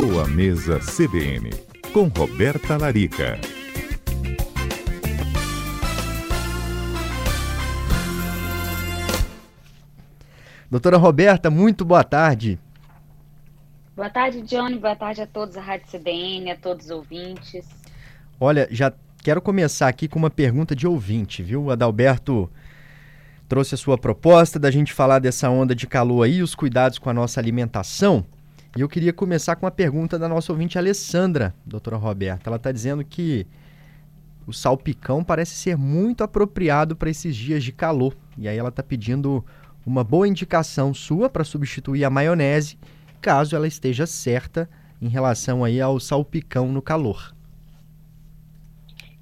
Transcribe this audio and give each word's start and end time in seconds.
Boa 0.00 0.28
Mesa 0.28 0.78
CBN, 0.78 1.50
com 1.92 2.04
Roberta 2.04 2.76
Larica. 2.76 3.36
Doutora 10.70 10.96
Roberta, 10.96 11.50
muito 11.50 11.84
boa 11.84 12.04
tarde. 12.04 12.60
Boa 13.96 14.08
tarde, 14.08 14.40
Johnny. 14.42 14.78
Boa 14.78 14.94
tarde 14.94 15.20
a 15.22 15.26
todos 15.26 15.56
a 15.56 15.60
Rádio 15.60 15.88
CBN, 15.90 16.52
a 16.52 16.56
todos 16.56 16.84
os 16.84 16.90
ouvintes. 16.92 17.66
Olha, 18.38 18.68
já 18.70 18.92
quero 19.20 19.42
começar 19.42 19.88
aqui 19.88 20.06
com 20.06 20.20
uma 20.20 20.30
pergunta 20.30 20.76
de 20.76 20.86
ouvinte, 20.86 21.42
viu? 21.42 21.64
O 21.64 21.70
Adalberto 21.72 22.48
trouxe 23.48 23.74
a 23.74 23.78
sua 23.78 23.98
proposta 23.98 24.60
da 24.60 24.70
gente 24.70 24.92
falar 24.92 25.18
dessa 25.18 25.50
onda 25.50 25.74
de 25.74 25.88
calor 25.88 26.22
aí, 26.22 26.40
os 26.40 26.54
cuidados 26.54 27.00
com 27.00 27.10
a 27.10 27.14
nossa 27.14 27.40
alimentação. 27.40 28.24
E 28.76 28.80
eu 28.80 28.88
queria 28.88 29.12
começar 29.12 29.56
com 29.56 29.64
uma 29.64 29.72
pergunta 29.72 30.18
da 30.18 30.28
nossa 30.28 30.52
ouvinte 30.52 30.78
Alessandra, 30.78 31.54
doutora 31.64 31.96
Roberta. 31.96 32.48
Ela 32.48 32.56
está 32.56 32.70
dizendo 32.70 33.04
que 33.04 33.46
o 34.46 34.52
salpicão 34.52 35.24
parece 35.24 35.52
ser 35.52 35.76
muito 35.76 36.22
apropriado 36.22 36.94
para 36.94 37.10
esses 37.10 37.34
dias 37.34 37.64
de 37.64 37.72
calor. 37.72 38.14
E 38.36 38.46
aí 38.46 38.56
ela 38.56 38.68
está 38.68 38.82
pedindo 38.82 39.44
uma 39.84 40.04
boa 40.04 40.28
indicação 40.28 40.92
sua 40.92 41.30
para 41.30 41.44
substituir 41.44 42.04
a 42.04 42.10
maionese, 42.10 42.78
caso 43.20 43.56
ela 43.56 43.66
esteja 43.66 44.06
certa 44.06 44.68
em 45.00 45.08
relação 45.08 45.64
aí 45.64 45.80
ao 45.80 45.98
salpicão 45.98 46.70
no 46.70 46.82
calor. 46.82 47.34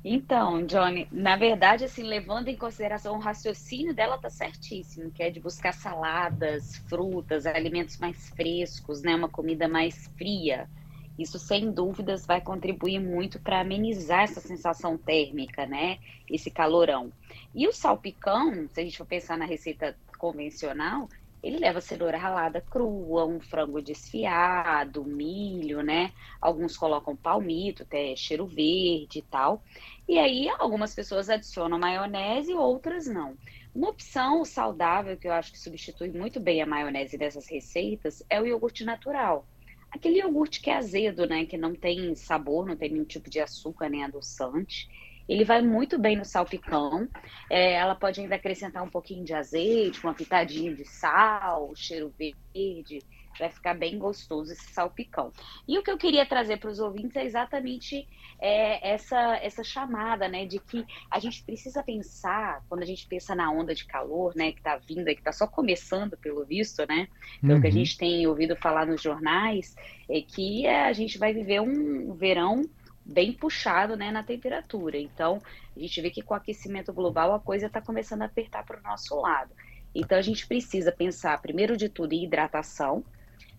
Então, 0.08 0.64
Johnny, 0.64 1.08
na 1.10 1.34
verdade, 1.34 1.84
assim, 1.84 2.04
levando 2.04 2.46
em 2.46 2.56
consideração 2.56 3.16
o 3.16 3.18
raciocínio 3.18 3.92
dela 3.92 4.16
tá 4.16 4.30
certíssimo, 4.30 5.10
que 5.10 5.20
é 5.20 5.30
de 5.30 5.40
buscar 5.40 5.72
saladas, 5.72 6.76
frutas, 6.88 7.44
alimentos 7.44 7.98
mais 7.98 8.28
frescos, 8.28 9.02
né, 9.02 9.16
uma 9.16 9.28
comida 9.28 9.66
mais 9.66 10.08
fria. 10.16 10.70
Isso, 11.18 11.40
sem 11.40 11.72
dúvidas, 11.72 12.24
vai 12.24 12.40
contribuir 12.40 13.00
muito 13.00 13.40
para 13.40 13.58
amenizar 13.58 14.22
essa 14.22 14.40
sensação 14.40 14.96
térmica, 14.96 15.66
né, 15.66 15.98
esse 16.30 16.52
calorão. 16.52 17.12
E 17.52 17.66
o 17.66 17.72
salpicão, 17.72 18.68
se 18.68 18.80
a 18.80 18.84
gente 18.84 18.98
for 18.98 19.06
pensar 19.06 19.36
na 19.36 19.44
receita 19.44 19.98
convencional, 20.18 21.08
ele 21.46 21.58
leva 21.58 21.80
cenoura 21.80 22.18
ralada 22.18 22.60
crua, 22.60 23.24
um 23.24 23.40
frango 23.40 23.80
desfiado, 23.80 25.04
milho, 25.04 25.82
né? 25.82 26.12
Alguns 26.40 26.76
colocam 26.76 27.14
palmito, 27.14 27.84
até 27.84 28.16
cheiro 28.16 28.46
verde 28.46 29.20
e 29.20 29.22
tal. 29.22 29.62
E 30.08 30.18
aí, 30.18 30.48
algumas 30.58 30.94
pessoas 30.94 31.30
adicionam 31.30 31.78
maionese, 31.78 32.52
outras 32.52 33.06
não. 33.06 33.36
Uma 33.74 33.90
opção 33.90 34.44
saudável 34.44 35.16
que 35.16 35.28
eu 35.28 35.32
acho 35.32 35.52
que 35.52 35.58
substitui 35.58 36.10
muito 36.10 36.40
bem 36.40 36.62
a 36.62 36.66
maionese 36.66 37.16
dessas 37.16 37.46
receitas 37.48 38.24
é 38.28 38.40
o 38.40 38.46
iogurte 38.46 38.84
natural. 38.84 39.46
Aquele 39.90 40.18
iogurte 40.18 40.60
que 40.60 40.70
é 40.70 40.76
azedo, 40.76 41.26
né? 41.26 41.46
Que 41.46 41.56
não 41.56 41.74
tem 41.74 42.14
sabor, 42.14 42.66
não 42.66 42.76
tem 42.76 42.90
nenhum 42.90 43.04
tipo 43.04 43.30
de 43.30 43.40
açúcar 43.40 43.88
nem 43.88 44.04
adoçante. 44.04 44.88
Ele 45.28 45.44
vai 45.44 45.62
muito 45.62 45.98
bem 45.98 46.16
no 46.16 46.24
salpicão. 46.24 47.08
É, 47.50 47.74
ela 47.74 47.94
pode 47.94 48.20
ainda 48.20 48.36
acrescentar 48.36 48.82
um 48.82 48.90
pouquinho 48.90 49.24
de 49.24 49.34
azeite, 49.34 50.02
uma 50.04 50.14
pitadinha 50.14 50.74
de 50.74 50.84
sal, 50.84 51.72
cheiro 51.74 52.12
verde. 52.18 53.00
Vai 53.38 53.50
ficar 53.50 53.74
bem 53.74 53.98
gostoso 53.98 54.52
esse 54.52 54.72
salpicão. 54.72 55.30
E 55.68 55.78
o 55.78 55.82
que 55.82 55.90
eu 55.90 55.98
queria 55.98 56.24
trazer 56.24 56.56
para 56.56 56.70
os 56.70 56.78
ouvintes 56.78 57.16
é 57.16 57.24
exatamente 57.24 58.08
é, 58.38 58.92
essa, 58.92 59.36
essa 59.42 59.62
chamada, 59.62 60.28
né, 60.28 60.46
de 60.46 60.58
que 60.58 60.86
a 61.10 61.18
gente 61.18 61.42
precisa 61.42 61.82
pensar, 61.82 62.64
quando 62.68 62.82
a 62.82 62.86
gente 62.86 63.06
pensa 63.06 63.34
na 63.34 63.50
onda 63.50 63.74
de 63.74 63.84
calor, 63.84 64.34
né, 64.34 64.52
que 64.52 64.58
está 64.58 64.76
vindo, 64.76 65.04
que 65.04 65.12
está 65.12 65.32
só 65.32 65.46
começando, 65.46 66.16
pelo 66.16 66.44
visto, 66.44 66.86
né, 66.88 67.08
pelo 67.40 67.54
uhum. 67.54 67.60
que 67.60 67.66
a 67.66 67.70
uhum. 67.70 67.76
gente 67.76 67.98
tem 67.98 68.26
ouvido 68.26 68.56
falar 68.56 68.86
nos 68.86 69.02
jornais, 69.02 69.74
é 70.08 70.20
que 70.20 70.66
a 70.66 70.92
gente 70.92 71.18
vai 71.18 71.34
viver 71.34 71.60
um 71.60 72.14
verão 72.14 72.64
bem 73.06 73.32
puxado 73.32 73.96
né, 73.96 74.10
na 74.10 74.22
temperatura. 74.22 74.98
Então, 74.98 75.40
a 75.74 75.78
gente 75.78 76.00
vê 76.00 76.10
que 76.10 76.22
com 76.22 76.34
o 76.34 76.36
aquecimento 76.36 76.92
global 76.92 77.32
a 77.32 77.40
coisa 77.40 77.66
está 77.66 77.80
começando 77.80 78.22
a 78.22 78.26
apertar 78.26 78.64
para 78.64 78.80
o 78.80 78.82
nosso 78.82 79.14
lado. 79.20 79.52
Então, 79.94 80.18
a 80.18 80.22
gente 80.22 80.46
precisa 80.46 80.90
pensar, 80.90 81.40
primeiro 81.40 81.76
de 81.76 81.88
tudo, 81.88 82.12
em 82.12 82.24
hidratação. 82.24 83.04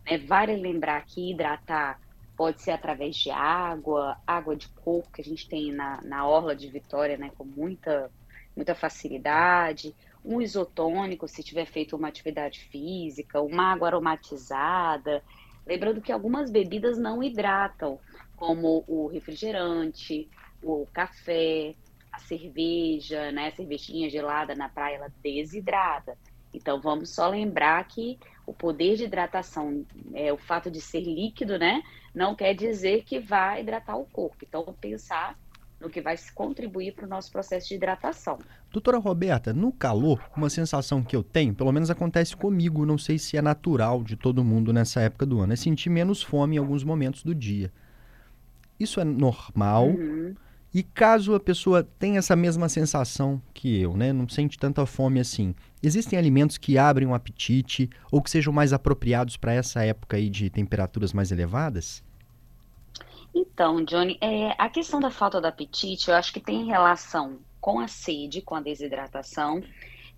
Né? 0.05 0.17
Vale 0.17 0.55
lembrar 0.55 1.03
que 1.05 1.31
hidratar 1.31 1.99
pode 2.35 2.61
ser 2.61 2.71
através 2.71 3.15
de 3.15 3.31
água, 3.31 4.17
água 4.27 4.55
de 4.55 4.67
coco, 4.69 5.11
que 5.11 5.21
a 5.21 5.23
gente 5.23 5.47
tem 5.49 5.71
na, 5.71 6.01
na 6.03 6.27
orla 6.27 6.55
de 6.55 6.67
Vitória 6.67 7.17
né, 7.17 7.31
com 7.35 7.45
muita, 7.45 8.11
muita 8.55 8.75
facilidade. 8.75 9.95
Um 10.23 10.41
isotônico, 10.41 11.27
se 11.27 11.41
tiver 11.41 11.65
feito 11.65 11.95
uma 11.95 12.09
atividade 12.09 12.59
física, 12.65 13.41
uma 13.41 13.71
água 13.71 13.87
aromatizada. 13.87 15.23
Lembrando 15.65 16.01
que 16.01 16.11
algumas 16.11 16.51
bebidas 16.51 16.97
não 16.97 17.23
hidratam 17.23 17.97
como 18.37 18.85
o 18.87 19.07
refrigerante, 19.07 20.29
o 20.63 20.87
café, 20.93 21.75
a 22.13 22.19
cerveja, 22.19 23.31
né? 23.31 23.47
A 23.47 23.55
cervejinha 23.55 24.09
gelada 24.09 24.55
na 24.55 24.69
praia, 24.69 24.95
ela 24.95 25.11
desidrata. 25.21 26.17
Então 26.53 26.79
vamos 26.79 27.09
só 27.09 27.27
lembrar 27.27 27.85
que 27.87 28.17
o 28.45 28.53
poder 28.53 28.95
de 28.95 29.03
hidratação, 29.03 29.85
é, 30.13 30.31
o 30.31 30.37
fato 30.37 30.71
de 30.71 30.79
ser 30.79 31.01
líquido, 31.01 31.59
né? 31.59 31.83
Não 32.15 32.33
quer 32.33 32.53
dizer 32.53 33.03
que 33.03 33.19
vai 33.19 33.61
hidratar 33.61 33.97
o 33.97 34.05
corpo. 34.05 34.37
Então 34.47 34.63
pensar 34.79 35.37
no 35.79 35.89
que 35.89 36.01
vai 36.01 36.15
contribuir 36.33 36.93
para 36.93 37.05
o 37.05 37.09
nosso 37.09 37.31
processo 37.31 37.67
de 37.67 37.75
hidratação. 37.75 38.39
Doutora 38.71 38.97
Roberta, 38.97 39.53
no 39.53 39.71
calor, 39.71 40.19
uma 40.35 40.49
sensação 40.49 41.03
que 41.03 41.15
eu 41.15 41.23
tenho, 41.23 41.53
pelo 41.53 41.71
menos 41.71 41.89
acontece 41.89 42.35
comigo, 42.35 42.85
não 42.85 42.97
sei 42.97 43.19
se 43.19 43.37
é 43.37 43.41
natural 43.41 44.03
de 44.03 44.15
todo 44.15 44.43
mundo 44.43 44.73
nessa 44.73 45.01
época 45.01 45.25
do 45.25 45.39
ano, 45.39 45.53
é 45.53 45.55
sentir 45.55 45.89
menos 45.89 46.23
fome 46.23 46.55
em 46.55 46.59
alguns 46.59 46.83
momentos 46.83 47.23
do 47.23 47.35
dia. 47.35 47.71
Isso 48.79 48.99
é 48.99 49.03
normal. 49.03 49.87
Uhum. 49.87 50.35
E 50.73 50.83
caso 50.83 51.33
a 51.33 51.39
pessoa 51.39 51.81
tenha 51.81 52.19
essa 52.19 52.35
mesma 52.35 52.69
sensação 52.69 53.41
que 53.53 53.81
eu, 53.81 53.95
né, 53.95 54.13
não 54.13 54.27
sente 54.27 54.59
tanta 54.59 54.85
fome 54.85 55.19
assim, 55.19 55.55
existem 55.81 56.19
alimentos 56.19 56.57
que 56.57 56.77
abrem 56.77 57.07
o 57.07 57.11
um 57.11 57.13
apetite 57.15 57.89
ou 58.11 58.21
que 58.21 58.29
sejam 58.29 58.53
mais 58.53 58.73
apropriados 58.73 59.37
para 59.37 59.53
essa 59.53 59.83
época 59.83 60.17
aí 60.17 60.29
de 60.29 60.49
temperaturas 60.49 61.13
mais 61.13 61.31
elevadas? 61.31 62.03
Então, 63.33 63.83
Johnny, 63.85 64.17
é, 64.21 64.53
a 64.57 64.69
questão 64.69 64.99
da 64.99 65.09
falta 65.09 65.39
do 65.39 65.47
apetite, 65.47 66.09
eu 66.09 66.15
acho 66.15 66.33
que 66.33 66.39
tem 66.39 66.65
relação 66.65 67.39
com 67.59 67.79
a 67.79 67.87
sede, 67.87 68.41
com 68.41 68.55
a 68.55 68.61
desidratação, 68.61 69.63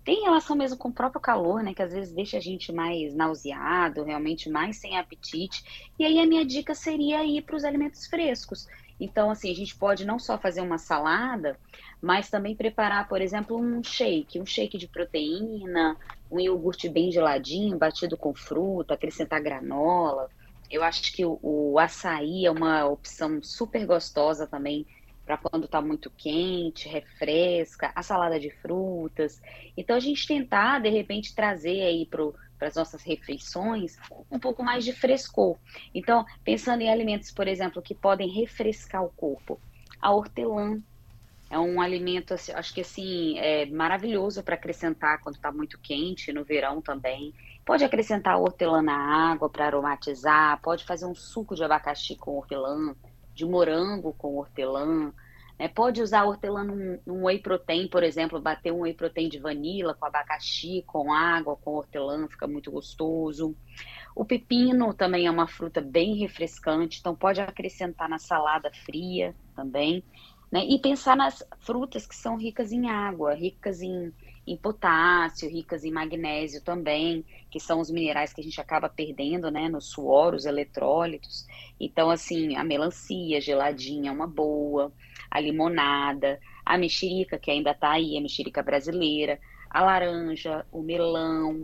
tem 0.04 0.22
relação 0.22 0.56
mesmo 0.56 0.78
com 0.78 0.88
o 0.88 0.92
próprio 0.92 1.20
calor, 1.20 1.62
né? 1.62 1.74
Que 1.74 1.82
às 1.82 1.92
vezes 1.92 2.12
deixa 2.12 2.38
a 2.38 2.40
gente 2.40 2.72
mais 2.72 3.14
nauseado, 3.14 4.02
realmente 4.02 4.48
mais 4.48 4.78
sem 4.78 4.96
apetite. 4.98 5.62
E 5.98 6.04
aí 6.04 6.18
a 6.18 6.26
minha 6.26 6.44
dica 6.44 6.74
seria 6.74 7.24
ir 7.24 7.42
para 7.42 7.56
os 7.56 7.64
alimentos 7.64 8.06
frescos. 8.06 8.66
Então, 8.98 9.30
assim, 9.30 9.50
a 9.50 9.54
gente 9.54 9.74
pode 9.76 10.04
não 10.04 10.18
só 10.18 10.38
fazer 10.38 10.60
uma 10.60 10.78
salada, 10.78 11.58
mas 12.02 12.28
também 12.28 12.54
preparar, 12.54 13.08
por 13.08 13.20
exemplo, 13.20 13.58
um 13.58 13.82
shake, 13.82 14.40
um 14.40 14.46
shake 14.46 14.76
de 14.76 14.88
proteína, 14.88 15.96
um 16.30 16.38
iogurte 16.38 16.88
bem 16.88 17.10
geladinho, 17.10 17.78
batido 17.78 18.16
com 18.16 18.34
fruta, 18.34 18.94
acrescentar 18.94 19.42
granola. 19.42 20.28
Eu 20.70 20.82
acho 20.82 21.12
que 21.12 21.24
o, 21.24 21.38
o 21.42 21.78
açaí 21.78 22.46
é 22.46 22.50
uma 22.50 22.86
opção 22.86 23.42
super 23.42 23.84
gostosa 23.86 24.46
também 24.46 24.86
para 25.30 25.38
quando 25.38 25.66
está 25.66 25.80
muito 25.80 26.10
quente, 26.10 26.88
refresca, 26.88 27.92
a 27.94 28.02
salada 28.02 28.40
de 28.40 28.50
frutas. 28.50 29.40
Então 29.76 29.94
a 29.94 30.00
gente 30.00 30.26
tentar 30.26 30.80
de 30.80 30.88
repente 30.88 31.34
trazer 31.34 31.82
aí 31.82 32.04
para 32.04 32.66
as 32.66 32.74
nossas 32.74 33.02
refeições 33.04 33.96
um 34.28 34.40
pouco 34.40 34.64
mais 34.64 34.84
de 34.84 34.92
frescor. 34.92 35.56
Então, 35.94 36.24
pensando 36.42 36.82
em 36.82 36.90
alimentos, 36.90 37.30
por 37.30 37.46
exemplo, 37.46 37.80
que 37.80 37.94
podem 37.94 38.28
refrescar 38.28 39.04
o 39.04 39.10
corpo, 39.10 39.60
a 40.00 40.10
hortelã 40.12 40.82
é 41.48 41.58
um 41.58 41.80
alimento, 41.80 42.34
assim, 42.34 42.52
acho 42.52 42.74
que 42.74 42.80
assim, 42.80 43.38
é 43.38 43.66
maravilhoso 43.66 44.42
para 44.42 44.56
acrescentar 44.56 45.20
quando 45.20 45.36
está 45.36 45.52
muito 45.52 45.78
quente, 45.80 46.32
no 46.32 46.44
verão 46.44 46.82
também. 46.82 47.32
Pode 47.64 47.84
acrescentar 47.84 48.40
hortelã 48.40 48.82
na 48.82 49.30
água 49.30 49.48
para 49.48 49.66
aromatizar, 49.66 50.60
pode 50.60 50.84
fazer 50.84 51.06
um 51.06 51.14
suco 51.14 51.54
de 51.54 51.62
abacaxi 51.62 52.16
com 52.16 52.36
hortelã 52.36 52.96
de 53.40 53.46
morango 53.46 54.12
com 54.12 54.36
hortelã. 54.36 55.12
Né? 55.58 55.66
Pode 55.68 56.02
usar 56.02 56.24
hortelã 56.24 56.62
num, 56.62 57.00
num 57.06 57.24
whey 57.24 57.38
protein, 57.38 57.88
por 57.88 58.02
exemplo, 58.02 58.40
bater 58.40 58.70
um 58.70 58.80
whey 58.80 58.92
protein 58.92 59.30
de 59.30 59.38
vanila 59.38 59.94
com 59.94 60.04
abacaxi, 60.04 60.84
com 60.86 61.10
água, 61.10 61.56
com 61.56 61.72
hortelã, 61.72 62.28
fica 62.28 62.46
muito 62.46 62.70
gostoso. 62.70 63.56
O 64.14 64.24
pepino 64.24 64.92
também 64.92 65.26
é 65.26 65.30
uma 65.30 65.46
fruta 65.46 65.80
bem 65.80 66.16
refrescante, 66.16 66.98
então 67.00 67.16
pode 67.16 67.40
acrescentar 67.40 68.08
na 68.08 68.18
salada 68.18 68.70
fria 68.84 69.34
também. 69.56 70.04
Né? 70.52 70.66
E 70.66 70.78
pensar 70.78 71.16
nas 71.16 71.42
frutas 71.60 72.06
que 72.06 72.14
são 72.14 72.36
ricas 72.36 72.72
em 72.72 72.90
água, 72.90 73.34
ricas 73.34 73.80
em, 73.80 74.12
em 74.46 74.56
potássio, 74.56 75.48
ricas 75.48 75.84
em 75.84 75.92
magnésio 75.92 76.62
também, 76.62 77.24
que 77.50 77.60
são 77.60 77.80
os 77.80 77.90
minerais 77.90 78.32
que 78.32 78.40
a 78.40 78.44
gente 78.44 78.60
acaba 78.60 78.88
perdendo, 78.88 79.50
né, 79.50 79.68
no 79.68 79.80
suor, 79.80 80.34
os 80.34 80.44
eletrólitos. 80.44 81.46
Então, 81.78 82.10
assim, 82.10 82.56
a 82.56 82.64
melancia 82.64 83.40
geladinha 83.40 84.10
é 84.10 84.12
uma 84.12 84.26
boa, 84.26 84.92
a 85.30 85.40
limonada, 85.40 86.40
a 86.64 86.76
mexerica, 86.78 87.38
que 87.38 87.50
ainda 87.50 87.70
está 87.72 87.92
aí, 87.92 88.16
a 88.16 88.20
mexerica 88.20 88.62
brasileira, 88.62 89.38
a 89.68 89.82
laranja, 89.82 90.66
o 90.72 90.82
melão. 90.82 91.62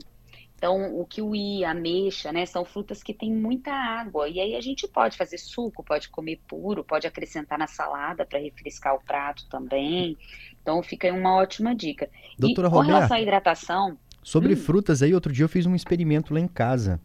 Então, 0.57 0.99
o 0.99 1.05
kiwi, 1.05 1.65
a 1.65 1.73
ameixa, 1.73 2.33
né, 2.33 2.47
são 2.47 2.65
frutas 2.65 3.03
que 3.03 3.13
têm 3.13 3.31
muita 3.33 3.71
água. 3.71 4.29
E 4.29 4.41
aí 4.41 4.57
a 4.57 4.61
gente 4.61 4.89
pode 4.89 5.17
fazer 5.17 5.39
suco, 5.39 5.85
pode 5.85 6.09
comer 6.09 6.41
puro, 6.49 6.83
pode 6.83 7.07
acrescentar 7.07 7.59
na 7.59 7.67
salada 7.67 8.25
para 8.25 8.39
refrescar 8.39 8.95
o 8.95 9.01
prato 9.05 9.47
também. 9.51 10.17
Então, 10.63 10.83
fica 10.83 11.07
aí 11.07 11.13
uma 11.13 11.37
ótima 11.37 11.75
dica. 11.75 12.09
Doutora 12.39 12.69
e 12.69 12.71
com 12.71 12.77
Roberta, 12.77 12.95
relação 12.95 13.17
à 13.17 13.21
hidratação, 13.21 13.99
Sobre 14.27 14.55
Hum. 14.55 14.57
frutas 14.57 15.03
aí, 15.05 15.15
outro 15.15 15.33
dia 15.33 15.45
eu 15.45 15.49
fiz 15.49 15.67
um 15.67 15.75
experimento 15.77 16.35
lá 16.35 16.41
em 16.41 16.49
casa. 16.49 17.01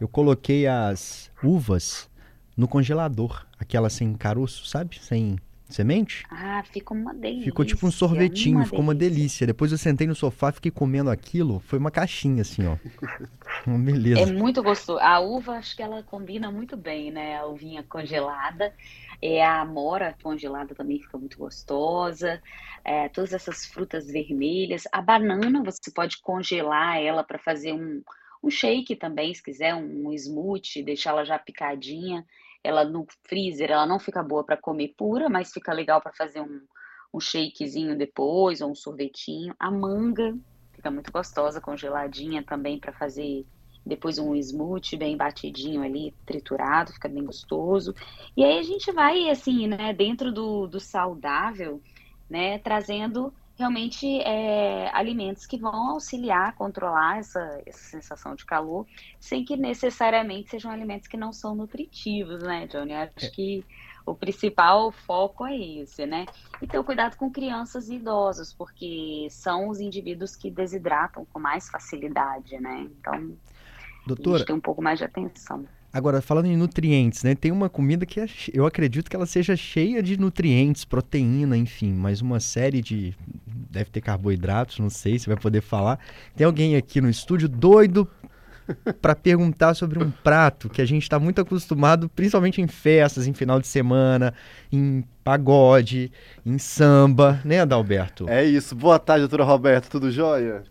Eu 0.00 0.06
coloquei 0.06 0.64
as 0.64 1.28
uvas 1.42 2.08
no 2.56 2.68
congelador, 2.68 3.44
aquela 3.58 3.90
sem 3.90 4.14
caroço, 4.14 4.64
sabe? 4.66 4.96
Sem 5.00 5.40
semente. 5.72 6.24
ah, 6.30 6.62
fica 6.64 6.92
uma 6.94 7.14
delícia. 7.14 7.44
Ficou 7.44 7.64
tipo 7.64 7.86
um 7.86 7.90
sorvetinho, 7.90 8.64
ficou 8.64 8.80
uma 8.80 8.94
delícia. 8.94 9.46
Depois 9.46 9.72
eu 9.72 9.78
sentei 9.78 10.06
no 10.06 10.14
sofá, 10.14 10.52
fiquei 10.52 10.70
comendo 10.70 11.10
aquilo. 11.10 11.60
Foi 11.60 11.78
uma 11.78 11.90
caixinha 11.90 12.42
assim, 12.42 12.66
ó. 12.66 12.76
Uma 13.66 13.78
beleza. 13.78 14.20
É 14.20 14.26
muito 14.26 14.62
gostoso. 14.62 14.98
A 14.98 15.20
uva, 15.20 15.52
acho 15.52 15.76
que 15.76 15.82
ela 15.82 16.02
combina 16.02 16.50
muito 16.50 16.76
bem, 16.76 17.12
né? 17.12 17.36
A 17.36 17.46
uvinha 17.46 17.84
congelada. 17.84 18.74
É, 19.20 19.44
a 19.44 19.60
amora 19.60 20.16
congelada 20.20 20.74
também 20.74 20.98
fica 20.98 21.16
muito 21.16 21.38
gostosa. 21.38 22.42
É, 22.84 23.08
todas 23.08 23.32
essas 23.32 23.64
frutas 23.64 24.06
vermelhas. 24.08 24.84
A 24.90 25.00
banana, 25.00 25.62
você 25.62 25.92
pode 25.92 26.20
congelar 26.20 27.00
ela 27.00 27.22
para 27.22 27.38
fazer 27.38 27.72
um, 27.72 28.02
um 28.42 28.50
shake 28.50 28.96
também, 28.96 29.32
se 29.32 29.42
quiser, 29.42 29.74
um 29.74 30.12
smoothie, 30.12 30.82
deixar 30.82 31.10
ela 31.10 31.24
já 31.24 31.38
picadinha. 31.38 32.26
Ela 32.64 32.84
no 32.84 33.06
freezer, 33.26 33.70
ela 33.70 33.86
não 33.86 33.98
fica 33.98 34.22
boa 34.22 34.44
para 34.44 34.56
comer 34.56 34.94
pura, 34.96 35.28
mas 35.28 35.52
fica 35.52 35.72
legal 35.72 36.00
para 36.00 36.12
fazer 36.12 36.40
um, 36.40 36.60
um 37.12 37.20
shakezinho 37.20 37.96
depois, 37.96 38.60
ou 38.60 38.70
um 38.70 38.74
sorvetinho. 38.74 39.54
A 39.58 39.70
manga 39.70 40.34
fica 40.74 40.90
muito 40.90 41.10
gostosa, 41.12 41.60
congeladinha 41.60 42.44
também 42.44 42.78
para 42.78 42.92
fazer 42.92 43.44
depois 43.84 44.18
um 44.18 44.34
smoothie 44.36 44.96
bem 44.96 45.16
batidinho 45.16 45.82
ali, 45.82 46.14
triturado, 46.24 46.92
fica 46.92 47.08
bem 47.08 47.24
gostoso. 47.24 47.92
E 48.36 48.44
aí 48.44 48.58
a 48.58 48.62
gente 48.62 48.92
vai, 48.92 49.28
assim, 49.28 49.66
né, 49.66 49.92
dentro 49.92 50.32
do, 50.32 50.66
do 50.68 50.78
saudável, 50.78 51.82
né, 52.30 52.58
trazendo 52.58 53.34
realmente 53.62 54.20
é, 54.20 54.90
alimentos 54.92 55.46
que 55.46 55.56
vão 55.56 55.90
auxiliar 55.90 56.48
a 56.48 56.52
controlar 56.52 57.18
essa, 57.18 57.62
essa 57.64 57.78
sensação 57.78 58.34
de 58.34 58.44
calor, 58.44 58.86
sem 59.20 59.44
que 59.44 59.56
necessariamente 59.56 60.50
sejam 60.50 60.70
alimentos 60.70 61.06
que 61.06 61.16
não 61.16 61.32
são 61.32 61.54
nutritivos, 61.54 62.42
né, 62.42 62.66
Johnny? 62.66 62.92
Acho 62.92 63.30
que 63.30 63.64
o 64.04 64.14
principal 64.14 64.90
foco 64.90 65.46
é 65.46 65.56
esse, 65.56 66.04
né? 66.06 66.26
E 66.60 66.66
ter 66.66 66.78
o 66.78 66.84
cuidado 66.84 67.16
com 67.16 67.30
crianças 67.30 67.88
e 67.88 67.94
idosos, 67.94 68.52
porque 68.52 69.28
são 69.30 69.68
os 69.68 69.80
indivíduos 69.80 70.34
que 70.34 70.50
desidratam 70.50 71.24
com 71.32 71.38
mais 71.38 71.68
facilidade, 71.68 72.58
né? 72.58 72.88
Então, 72.98 73.14
a 73.14 74.08
Doutora, 74.08 74.38
gente 74.38 74.46
tem 74.48 74.56
um 74.56 74.60
pouco 74.60 74.82
mais 74.82 74.98
de 74.98 75.04
atenção. 75.04 75.64
agora 75.92 76.20
falando 76.20 76.46
em 76.46 76.56
nutrientes, 76.56 77.22
né? 77.22 77.36
Tem 77.36 77.52
uma 77.52 77.68
comida 77.68 78.04
que 78.04 78.18
é 78.18 78.26
eu 78.52 78.66
acredito 78.66 79.08
que 79.08 79.14
ela 79.14 79.26
seja 79.26 79.54
cheia 79.54 80.02
de 80.02 80.18
nutrientes, 80.18 80.84
proteína, 80.84 81.56
enfim, 81.56 81.92
mas 81.92 82.20
uma 82.20 82.40
série 82.40 82.82
de 82.82 83.14
deve 83.72 83.90
ter 83.90 84.00
carboidratos, 84.00 84.78
não 84.78 84.90
sei 84.90 85.18
se 85.18 85.26
vai 85.26 85.36
poder 85.36 85.62
falar. 85.62 85.98
Tem 86.36 86.46
alguém 86.46 86.76
aqui 86.76 87.00
no 87.00 87.08
estúdio 87.08 87.48
doido 87.48 88.08
para 89.00 89.14
perguntar 89.14 89.74
sobre 89.74 90.02
um 90.02 90.10
prato 90.10 90.68
que 90.68 90.80
a 90.80 90.84
gente 90.84 91.02
está 91.02 91.18
muito 91.18 91.40
acostumado, 91.40 92.08
principalmente 92.08 92.60
em 92.60 92.68
festas, 92.68 93.26
em 93.26 93.32
final 93.32 93.60
de 93.60 93.66
semana, 93.66 94.32
em 94.70 95.04
pagode, 95.24 96.12
em 96.44 96.58
samba, 96.58 97.40
né, 97.44 97.60
Adalberto? 97.60 98.28
É 98.28 98.44
isso. 98.44 98.74
Boa 98.74 98.98
tarde, 98.98 99.22
doutora 99.22 99.44
Roberta. 99.44 99.88
Tudo 99.88 100.10
jóia? 100.10 100.62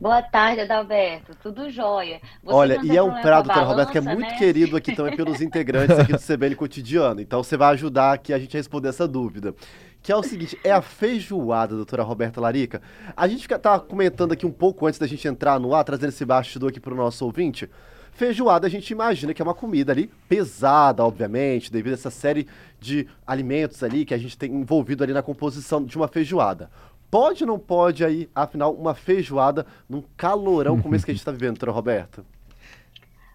Boa 0.00 0.20
tarde, 0.20 0.62
Adalberto. 0.62 1.32
Tudo 1.40 1.70
jóia. 1.70 2.20
Você 2.42 2.52
Olha, 2.52 2.76
não 2.76 2.84
e 2.84 2.96
é 2.96 3.02
um 3.02 3.20
prato, 3.22 3.46
doutora 3.46 3.66
Roberta, 3.66 3.92
que 3.92 3.98
é 3.98 4.00
muito 4.00 4.32
né? 4.32 4.36
querido 4.36 4.76
aqui 4.76 4.90
também 4.96 5.14
pelos 5.14 5.40
integrantes 5.40 5.96
aqui 5.96 6.12
do 6.12 6.18
CBN 6.18 6.56
Cotidiano. 6.56 7.20
Então 7.20 7.40
você 7.40 7.56
vai 7.56 7.72
ajudar 7.74 8.12
aqui 8.12 8.32
a 8.32 8.38
gente 8.38 8.56
a 8.56 8.58
responder 8.58 8.88
essa 8.88 9.06
dúvida. 9.06 9.54
Que 10.02 10.10
é 10.10 10.16
o 10.16 10.22
seguinte, 10.22 10.58
é 10.64 10.72
a 10.72 10.82
feijoada, 10.82 11.76
doutora 11.76 12.02
Roberta 12.02 12.40
Larica. 12.40 12.82
A 13.16 13.28
gente 13.28 13.42
fica- 13.42 13.58
tá 13.58 13.78
comentando 13.78 14.32
aqui 14.32 14.44
um 14.44 14.50
pouco 14.50 14.86
antes 14.86 14.98
da 14.98 15.06
gente 15.06 15.28
entrar 15.28 15.60
no 15.60 15.74
ar, 15.74 15.84
trazendo 15.84 16.08
esse 16.08 16.24
bastidor 16.24 16.70
aqui 16.70 16.80
pro 16.80 16.94
nosso 16.96 17.24
ouvinte. 17.24 17.70
Feijoada 18.10 18.66
a 18.66 18.70
gente 18.70 18.90
imagina 18.90 19.32
que 19.32 19.40
é 19.40 19.44
uma 19.44 19.54
comida 19.54 19.92
ali 19.92 20.10
pesada, 20.28 21.04
obviamente, 21.04 21.72
devido 21.72 21.92
a 21.92 21.94
essa 21.94 22.10
série 22.10 22.46
de 22.80 23.06
alimentos 23.26 23.82
ali 23.82 24.04
que 24.04 24.12
a 24.12 24.18
gente 24.18 24.36
tem 24.36 24.52
envolvido 24.52 25.04
ali 25.04 25.12
na 25.12 25.22
composição 25.22 25.82
de 25.82 25.96
uma 25.96 26.08
feijoada. 26.08 26.68
Pode 27.10 27.44
ou 27.44 27.48
não 27.48 27.58
pode 27.58 28.04
aí, 28.04 28.28
afinal, 28.34 28.72
uma 28.74 28.94
feijoada 28.94 29.64
num 29.88 30.02
calorão 30.16 30.80
como 30.80 30.94
esse 30.96 31.04
que 31.04 31.10
a 31.10 31.14
gente 31.14 31.24
tá 31.24 31.30
vivendo, 31.30 31.52
doutora 31.52 31.72
Roberta? 31.72 32.24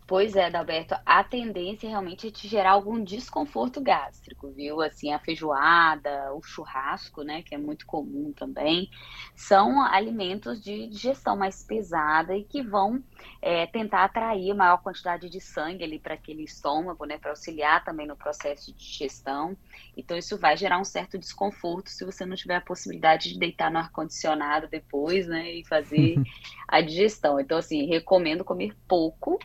Pois 0.08 0.38
é, 0.38 0.46
Adalberto, 0.46 0.96
a 1.06 1.22
tendência 1.22 1.90
realmente 1.90 2.30
é 2.30 2.32
te 2.32 2.48
gerar 2.48 2.72
algum 2.72 3.04
desconforto 3.04 3.82
gástrico, 3.82 4.50
viu? 4.52 4.80
Assim, 4.80 5.12
a 5.12 5.20
feijoada, 5.20 6.34
o 6.34 6.42
churrasco, 6.42 7.24
né, 7.24 7.44
que 7.44 7.54
é 7.54 7.58
muito 7.58 7.86
comum 7.86 8.32
também, 8.32 8.90
são 9.36 9.84
alimentos 9.84 10.64
de 10.64 10.88
digestão 10.88 11.36
mais 11.36 11.62
pesada 11.62 12.38
e 12.38 12.46
que 12.46 12.64
vão 12.64 13.04
é, 13.42 13.68
tentar 13.68 14.06
atrair 14.06 14.54
maior 14.54 14.78
quantidade 14.78 15.30
de 15.30 15.42
sangue 15.42 15.84
ali 15.84 16.00
para 16.00 16.14
aquele 16.14 16.46
estômago, 16.46 17.04
né, 17.04 17.18
para 17.18 17.32
auxiliar 17.32 17.84
também 17.84 18.08
no 18.08 18.16
processo 18.16 18.72
de 18.72 18.78
digestão. 18.78 19.58
Então, 19.98 20.18
isso 20.18 20.38
vai 20.38 20.56
gerar 20.56 20.80
um 20.80 20.86
certo 20.86 21.18
desconforto 21.18 21.90
se 21.90 22.06
você 22.06 22.26
não 22.26 22.38
tiver 22.38 22.56
a 22.56 22.62
possibilidade 22.62 23.34
de 23.34 23.38
deitar 23.38 23.70
no 23.70 23.80
ar-condicionado 23.80 24.70
depois, 24.70 25.28
né, 25.28 25.52
e 25.52 25.66
fazer 25.66 26.16
a 26.66 26.80
digestão. 26.80 27.42
Então, 27.42 27.58
assim, 27.58 27.86
recomendo 27.88 28.46
comer 28.46 28.74
pouco 28.88 29.38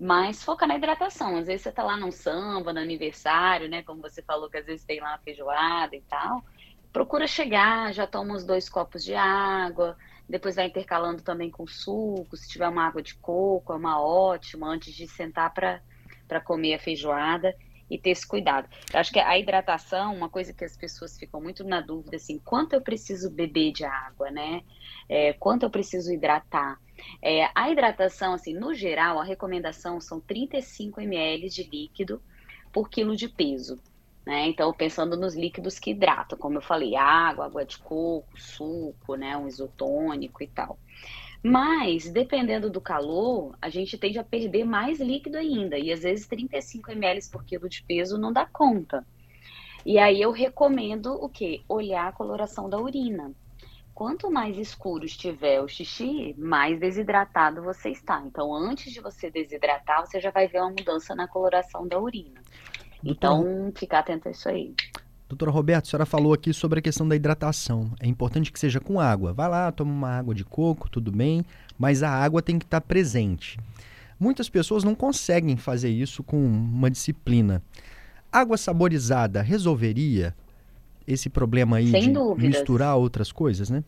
mas 0.00 0.42
foca 0.42 0.66
na 0.66 0.76
hidratação. 0.76 1.36
Às 1.36 1.46
vezes 1.46 1.60
você 1.62 1.70
tá 1.70 1.82
lá 1.82 1.94
num 1.94 2.10
samba, 2.10 2.72
no 2.72 2.80
aniversário, 2.80 3.68
né? 3.68 3.82
Como 3.82 4.00
você 4.00 4.22
falou 4.22 4.48
que 4.48 4.56
às 4.56 4.64
vezes 4.64 4.82
tem 4.82 4.98
lá 4.98 5.10
uma 5.10 5.18
feijoada 5.18 5.94
e 5.94 6.00
tal. 6.00 6.42
Procura 6.90 7.26
chegar, 7.26 7.92
já 7.92 8.06
toma 8.06 8.34
uns 8.34 8.42
dois 8.42 8.66
copos 8.66 9.04
de 9.04 9.14
água, 9.14 9.96
depois 10.26 10.56
vai 10.56 10.66
intercalando 10.66 11.22
também 11.22 11.50
com 11.50 11.66
suco. 11.66 12.34
Se 12.34 12.48
tiver 12.48 12.68
uma 12.68 12.86
água 12.86 13.02
de 13.02 13.14
coco, 13.16 13.74
é 13.74 13.76
uma 13.76 14.00
ótima, 14.00 14.68
antes 14.68 14.94
de 14.94 15.06
sentar 15.06 15.52
para 15.52 16.40
comer 16.40 16.74
a 16.74 16.78
feijoada 16.78 17.54
e 17.90 17.98
ter 17.98 18.10
esse 18.10 18.26
cuidado. 18.26 18.68
Eu 18.92 19.00
acho 19.00 19.12
que 19.12 19.18
a 19.18 19.38
hidratação, 19.38 20.14
uma 20.14 20.28
coisa 20.28 20.52
que 20.52 20.64
as 20.64 20.76
pessoas 20.76 21.18
ficam 21.18 21.40
muito 21.40 21.64
na 21.64 21.80
dúvida, 21.80 22.16
assim, 22.16 22.38
quanto 22.38 22.74
eu 22.74 22.80
preciso 22.80 23.30
beber 23.30 23.72
de 23.72 23.84
água, 23.84 24.30
né? 24.30 24.62
É, 25.08 25.32
quanto 25.32 25.64
eu 25.64 25.70
preciso 25.70 26.12
hidratar? 26.12 26.78
É, 27.20 27.50
a 27.54 27.70
hidratação, 27.70 28.34
assim, 28.34 28.54
no 28.54 28.72
geral, 28.72 29.18
a 29.18 29.24
recomendação 29.24 30.00
são 30.00 30.20
35 30.20 31.00
ml 31.00 31.48
de 31.48 31.64
líquido 31.64 32.22
por 32.72 32.88
quilo 32.88 33.16
de 33.16 33.28
peso. 33.28 33.80
Né? 34.24 34.46
Então, 34.48 34.72
pensando 34.72 35.16
nos 35.16 35.34
líquidos 35.34 35.78
que 35.78 35.90
hidratam, 35.90 36.38
como 36.38 36.58
eu 36.58 36.62
falei, 36.62 36.94
água, 36.94 37.46
água 37.46 37.64
de 37.64 37.78
coco, 37.78 38.38
suco, 38.38 39.16
né? 39.16 39.36
um 39.36 39.48
isotônico 39.48 40.42
e 40.42 40.46
tal. 40.46 40.78
Mas, 41.42 42.08
dependendo 42.10 42.68
do 42.68 42.80
calor, 42.80 43.56
a 43.60 43.68
gente 43.70 43.96
tende 43.96 44.18
a 44.18 44.24
perder 44.24 44.64
mais 44.64 45.00
líquido 45.00 45.38
ainda. 45.38 45.78
E 45.78 45.92
às 45.92 46.00
vezes 46.00 46.26
35 46.26 46.90
ml 46.92 47.20
por 47.30 47.44
quilo 47.44 47.68
de 47.68 47.82
peso 47.82 48.18
não 48.18 48.32
dá 48.32 48.46
conta. 48.46 49.06
E 49.84 49.98
aí 49.98 50.20
eu 50.20 50.30
recomendo 50.30 51.14
o 51.14 51.28
quê? 51.28 51.62
Olhar 51.66 52.08
a 52.08 52.12
coloração 52.12 52.68
da 52.68 52.78
urina 52.78 53.34
quanto 54.00 54.30
mais 54.30 54.56
escuro 54.56 55.04
estiver 55.04 55.60
o 55.60 55.68
xixi, 55.68 56.34
mais 56.38 56.80
desidratado 56.80 57.62
você 57.62 57.90
está. 57.90 58.18
Então, 58.24 58.54
antes 58.54 58.90
de 58.94 58.98
você 58.98 59.30
desidratar, 59.30 60.00
você 60.00 60.18
já 60.18 60.30
vai 60.30 60.48
ver 60.48 60.60
uma 60.62 60.70
mudança 60.70 61.14
na 61.14 61.28
coloração 61.28 61.86
da 61.86 62.00
urina. 62.00 62.40
Então, 63.04 63.70
ficar 63.76 63.98
atento 63.98 64.28
a 64.28 64.30
isso 64.30 64.48
aí. 64.48 64.74
Doutora 65.30 65.52
Roberto, 65.52 65.86
a 65.86 65.90
senhora 65.90 66.04
falou 66.06 66.32
aqui 66.32 66.52
sobre 66.52 66.80
a 66.80 66.82
questão 66.82 67.06
da 67.06 67.14
hidratação. 67.14 67.92
É 68.00 68.06
importante 68.06 68.50
que 68.50 68.58
seja 68.58 68.80
com 68.80 68.98
água. 68.98 69.32
Vai 69.32 69.48
lá, 69.48 69.70
toma 69.70 69.92
uma 69.92 70.10
água 70.10 70.34
de 70.34 70.44
coco, 70.44 70.90
tudo 70.90 71.12
bem, 71.12 71.44
mas 71.78 72.02
a 72.02 72.10
água 72.10 72.42
tem 72.42 72.58
que 72.58 72.64
estar 72.64 72.80
presente. 72.80 73.56
Muitas 74.18 74.48
pessoas 74.48 74.82
não 74.82 74.94
conseguem 74.94 75.56
fazer 75.56 75.88
isso 75.88 76.24
com 76.24 76.44
uma 76.44 76.90
disciplina. 76.90 77.62
Água 78.32 78.56
saborizada 78.56 79.40
resolveria 79.40 80.34
esse 81.06 81.30
problema 81.30 81.76
aí 81.76 81.90
Sem 81.90 82.08
de 82.08 82.10
dúvidas. 82.12 82.58
misturar 82.58 82.96
outras 82.96 83.30
coisas, 83.30 83.70
né? 83.70 83.84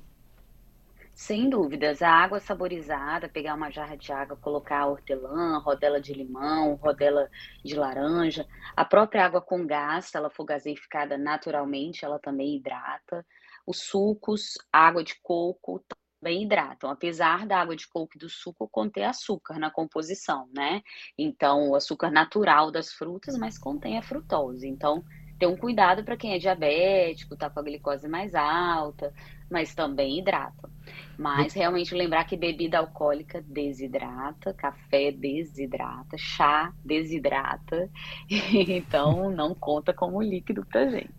Sem 1.15 1.49
dúvidas, 1.49 2.01
a 2.03 2.11
água 2.11 2.41
saborizada, 2.41 3.29
pegar 3.29 3.55
uma 3.55 3.71
jarra 3.71 3.97
de 3.97 4.11
água, 4.11 4.37
colocar 4.37 4.87
hortelã, 4.87 5.59
rodela 5.59 6.01
de 6.01 6.13
limão, 6.15 6.75
rodela 6.77 7.29
de 7.65 7.77
laranja, 7.77 8.47
a 8.75 8.85
própria 8.85 9.25
água 9.25 9.41
com 9.41 9.67
gás, 9.67 10.07
se 10.07 10.17
ela 10.17 10.31
for 10.31 10.45
gaseificada 10.45 11.19
naturalmente, 11.19 12.05
ela 12.05 12.19
também 12.19 12.57
hidrata. 12.57 13.25
Os 13.67 13.83
sucos, 13.83 14.55
água 14.73 15.05
de 15.05 15.15
coco 15.23 15.85
também 16.21 16.43
hidratam, 16.45 16.91
apesar 16.91 17.47
da 17.47 17.61
água 17.61 17.77
de 17.77 17.87
coco 17.89 18.13
e 18.17 18.19
do 18.19 18.29
suco 18.29 18.69
conter 18.69 19.05
açúcar 19.05 19.59
na 19.59 19.71
composição, 19.71 20.49
né? 20.55 20.83
Então, 21.17 21.71
o 21.71 21.77
açúcar 21.77 22.11
natural 22.11 22.71
das 22.71 22.91
frutas, 22.93 23.37
mas 23.37 23.59
contém 23.59 23.99
a 23.99 24.03
frutose. 24.03 24.67
Então, 24.67 25.05
ter 25.39 25.47
um 25.47 25.57
cuidado 25.57 26.05
para 26.05 26.17
quem 26.17 26.35
é 26.35 26.39
diabético, 26.39 27.37
tá 27.37 27.51
com 27.51 27.59
a 27.59 27.63
glicose 27.65 28.09
mais 28.09 28.33
alta, 28.35 29.13
mas 29.53 29.75
também 29.75 30.19
hidrata. 30.19 30.71
Mas 31.19 31.53
realmente 31.53 31.95
lembrar 31.95 32.25
que 32.25 32.37
bebida 32.37 32.79
alcoólica 32.79 33.45
desidrata, 33.47 34.55
café 34.55 35.13
desidrata, 35.13 36.17
chá 36.17 36.73
desidrata, 36.83 37.89
então 38.29 39.31
não 39.31 39.55
conta 39.55 39.93
como 39.93 40.23
líquido 40.23 40.65
pra 40.65 40.89
gente. 40.89 41.13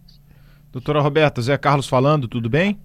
Doutora 0.71 0.99
Roberta, 0.99 1.41
Zé 1.41 1.55
Carlos 1.57 1.87
falando, 1.87 2.27
tudo 2.27 2.49
bem? 2.49 2.79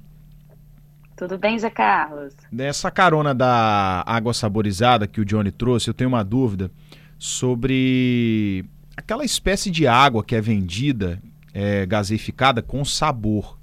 Tudo 1.16 1.38
bem, 1.38 1.58
Zé 1.58 1.70
Carlos? 1.70 2.34
Nessa 2.52 2.90
carona 2.90 3.34
da 3.34 4.04
água 4.06 4.34
saborizada 4.34 5.06
que 5.08 5.20
o 5.20 5.24
Johnny 5.24 5.50
trouxe, 5.50 5.88
eu 5.88 5.94
tenho 5.94 6.08
uma 6.08 6.22
dúvida 6.22 6.70
sobre 7.18 8.64
aquela 8.96 9.24
espécie 9.24 9.70
de 9.70 9.86
água 9.86 10.22
que 10.22 10.36
é 10.36 10.40
vendida 10.40 11.20
é, 11.52 11.84
gaseificada 11.86 12.62
com 12.62 12.84
sabor. 12.84 13.57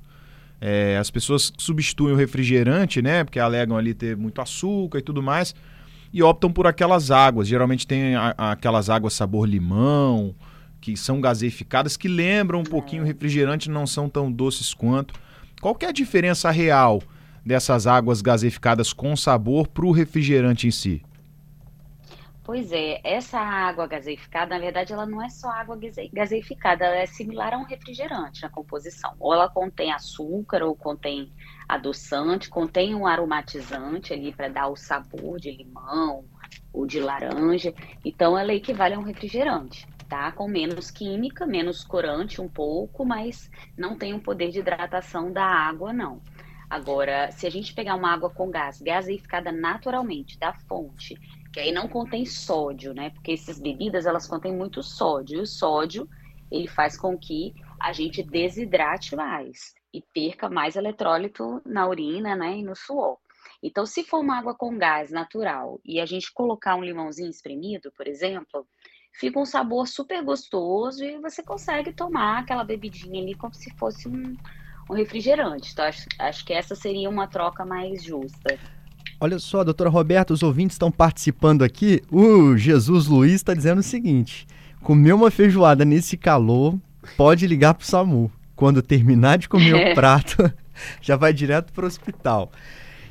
É, 0.60 0.98
as 0.98 1.12
pessoas 1.12 1.52
substituem 1.58 2.14
o 2.14 2.18
refrigerante, 2.18 3.02
né? 3.02 3.24
Porque 3.24 3.40
alegam 3.40 3.78
ali 3.78 3.94
ter 3.94 4.16
muito 4.16 4.42
açúcar 4.42 5.00
e 5.00 5.02
tudo 5.02 5.22
mais, 5.22 5.54
e 6.14 6.24
optam 6.24 6.52
por 6.52 6.66
aquelas 6.68 7.12
águas. 7.12 7.48
Geralmente 7.48 7.86
tem 7.86 8.16
a, 8.16 8.34
a, 8.38 8.52
aquelas 8.52 8.90
águas 8.90 9.14
sabor 9.14 9.48
limão, 9.48 10.34
que 10.80 10.96
são 10.96 11.20
gaseificadas, 11.20 11.98
que 11.98 12.08
lembram 12.08 12.60
um 12.60 12.64
pouquinho 12.64 13.04
o 13.04 13.06
refrigerante, 13.06 13.70
não 13.70 13.86
são 13.88 14.08
tão 14.08 14.32
doces 14.32 14.74
quanto. 14.74 15.14
Qual 15.62 15.76
é 15.82 15.86
a 15.88 15.92
diferença 15.92 16.52
real 16.52 17.02
dessas 17.46 17.88
águas 17.88 18.22
gaseificadas 18.22 18.94
com 18.94 19.16
sabor 19.16 19.68
para 19.68 19.86
o 19.86 19.92
refrigerante 19.92 20.68
em 20.68 20.72
si? 20.72 21.02
Pois 22.46 22.72
é, 22.72 23.02
essa 23.04 23.40
água 23.40 23.88
gaseificada, 23.88 24.54
na 24.54 24.62
verdade, 24.62 24.94
ela 24.94 25.08
não 25.08 25.20
é 25.20 25.30
só 25.30 25.50
água 25.50 25.76
gaseificada, 26.14 26.86
ela 26.86 26.98
é 26.98 27.08
similar 27.08 27.56
a 27.56 27.58
um 27.58 27.64
refrigerante 27.64 28.44
na 28.44 28.50
composição. 28.50 29.16
Ou 29.20 29.34
ela 29.34 29.50
contém 29.50 29.92
açúcar, 29.92 30.62
ou 30.62 30.76
contém 30.76 31.34
adoçante, 31.68 32.48
contém 32.48 32.94
um 32.94 33.08
aromatizante 33.08 34.14
ali 34.14 34.32
para 34.32 34.48
dar 34.48 34.68
o 34.68 34.76
sabor 34.76 35.40
de 35.40 35.50
limão 35.50 36.24
ou 36.72 36.86
de 36.86 37.00
laranja. 37.00 37.74
Então, 38.06 38.38
ela 38.38 38.54
equivale 38.54 38.94
a 38.94 39.00
um 39.00 39.04
refrigerante, 39.04 39.88
tá? 40.08 40.32
Com 40.32 40.48
menos 40.48 40.92
química, 40.92 41.48
menos 41.48 41.84
corante 41.84 42.40
um 42.40 42.48
pouco, 42.48 43.04
mas 43.04 43.50
não 43.76 43.98
tem 43.98 44.14
o 44.14 44.18
um 44.18 44.20
poder 44.20 44.52
de 44.52 44.60
hidratação 44.60 45.32
da 45.32 45.44
água, 45.44 45.92
não. 45.92 46.22
Agora, 46.70 47.32
se 47.32 47.46
a 47.46 47.50
gente 47.50 47.74
pegar 47.74 47.96
uma 47.96 48.12
água 48.14 48.30
com 48.30 48.50
gás, 48.50 48.82
gaseificada 48.82 49.52
naturalmente 49.52 50.38
da 50.38 50.54
fonte, 50.54 51.16
que 51.56 51.62
aí 51.62 51.72
não 51.72 51.88
contém 51.88 52.26
sódio, 52.26 52.94
né? 52.94 53.12
Porque 53.12 53.32
essas 53.32 53.62
bebidas 53.62 54.06
elas 54.06 54.28
contêm 54.28 54.54
muito 54.54 54.84
sódio. 54.84 55.38
E 55.38 55.42
o 55.42 55.46
sódio 55.46 56.06
ele 56.52 56.68
faz 56.68 56.98
com 56.98 57.18
que 57.18 57.54
a 57.82 57.94
gente 57.94 58.22
desidrate 58.22 59.16
mais 59.16 59.74
e 59.94 60.04
perca 60.14 60.50
mais 60.50 60.76
eletrólito 60.76 61.62
na 61.66 61.88
urina, 61.88 62.36
né, 62.36 62.58
e 62.58 62.62
no 62.62 62.76
suor. 62.76 63.18
Então, 63.64 63.86
se 63.86 64.04
for 64.04 64.20
uma 64.20 64.38
água 64.38 64.54
com 64.54 64.78
gás 64.78 65.12
natural 65.12 65.80
e 65.86 66.02
a 66.02 66.06
gente 66.06 66.34
colocar 66.34 66.76
um 66.76 66.84
limãozinho 66.84 67.30
espremido, 67.30 67.90
por 67.96 68.06
exemplo, 68.06 68.68
fica 69.14 69.40
um 69.40 69.46
sabor 69.46 69.88
super 69.88 70.22
gostoso 70.26 71.06
e 71.06 71.18
você 71.22 71.42
consegue 71.42 71.94
tomar 71.94 72.40
aquela 72.40 72.66
bebidinha 72.66 73.22
ali 73.22 73.34
como 73.34 73.54
se 73.54 73.72
fosse 73.78 74.10
um, 74.10 74.36
um 74.90 74.94
refrigerante. 74.94 75.72
Então, 75.72 75.86
acho, 75.86 76.06
acho 76.20 76.44
que 76.44 76.52
essa 76.52 76.76
seria 76.76 77.10
uma 77.10 77.28
troca 77.28 77.66
mais 77.66 78.04
justa. 78.04 78.60
Olha 79.26 79.40
só, 79.40 79.64
doutora 79.64 79.90
Roberta, 79.90 80.36
os 80.36 80.44
ouvintes 80.44 80.76
estão 80.76 80.92
participando 80.92 81.64
aqui. 81.64 82.00
O 82.12 82.56
Jesus 82.56 83.08
Luiz 83.08 83.34
está 83.34 83.56
dizendo 83.56 83.80
o 83.80 83.84
seguinte: 83.84 84.46
comer 84.84 85.14
uma 85.14 85.32
feijoada 85.32 85.84
nesse 85.84 86.16
calor, 86.16 86.78
pode 87.18 87.48
ligar 87.48 87.74
para 87.74 87.82
o 87.82 87.88
SAMU. 87.88 88.32
Quando 88.56 88.84
terminar 88.84 89.40
de 89.40 89.50
comer 89.50 89.74
o 89.74 89.96
prato, 89.98 90.54
já 91.02 91.16
vai 91.16 91.34
direto 91.34 91.74
para 91.74 91.86
o 91.86 91.88
hospital. 91.88 92.52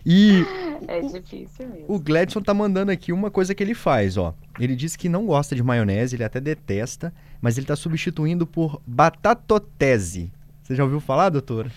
E 0.06 0.46
é 0.86 1.00
difícil 1.00 1.66
mesmo. 1.68 1.86
O 1.88 1.98
Gladson 1.98 2.40
tá 2.40 2.54
mandando 2.54 2.92
aqui 2.92 3.12
uma 3.12 3.28
coisa 3.28 3.52
que 3.52 3.64
ele 3.64 3.74
faz, 3.74 4.16
ó. 4.16 4.32
Ele 4.60 4.76
diz 4.76 4.94
que 4.94 5.08
não 5.08 5.26
gosta 5.26 5.56
de 5.56 5.64
maionese, 5.64 6.14
ele 6.14 6.22
até 6.22 6.40
detesta, 6.40 7.12
mas 7.42 7.58
ele 7.58 7.64
está 7.64 7.74
substituindo 7.74 8.46
por 8.46 8.80
batatotese. 8.86 10.30
Você 10.64 10.74
já 10.74 10.82
ouviu 10.82 10.98
falar, 10.98 11.28
doutora? 11.28 11.70